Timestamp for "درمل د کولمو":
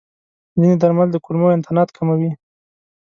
0.81-1.53